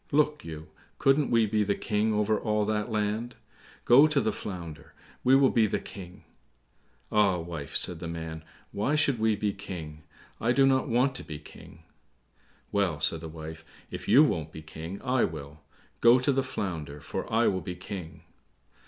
Look 0.11 0.43
you, 0.43 0.67
couldn't 0.97 1.29
we 1.29 1.45
be 1.45 1.63
the 1.63 1.75
King 1.75 2.11
over 2.11 2.39
all 2.39 2.65
that 2.65 2.89
land? 2.89 3.35
Go 3.85 4.07
to 4.07 4.19
the 4.19 4.31
Flounder, 4.31 4.95
we 5.23 5.35
will 5.35 5.51
be 5.51 5.67
the 5.67 5.77
King." 5.79 6.23
"Ah, 7.11 7.37
wife," 7.37 7.75
said 7.75 7.99
the 7.99 8.07
man, 8.07 8.43
"why 8.71 8.95
should 8.95 9.19
we 9.19 9.35
be 9.35 9.53
King? 9.53 10.01
I 10.39 10.53
do 10.53 10.65
not 10.65 10.89
want 10.89 11.13
to 11.17 11.23
be 11.23 11.37
King." 11.37 11.83
"Well," 12.71 12.99
said 12.99 13.21
the 13.21 13.29
wife, 13.29 13.63
"if 13.91 14.07
you 14.07 14.23
won't 14.23 14.51
be 14.51 14.63
King, 14.63 14.99
I 15.03 15.23
will; 15.23 15.59
go 15.99 16.17
to 16.17 16.31
the 16.31 16.41
Flounder, 16.41 16.99
for 16.99 17.31
I 17.31 17.45
will 17.45 17.61
be 17.61 17.75
King." 17.75 18.23